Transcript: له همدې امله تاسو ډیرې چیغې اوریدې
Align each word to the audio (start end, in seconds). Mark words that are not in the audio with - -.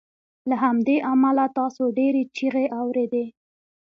له 0.49 0.55
همدې 0.63 0.97
امله 1.11 1.45
تاسو 1.57 1.83
ډیرې 1.97 2.23
چیغې 2.35 2.65
اوریدې 2.79 3.25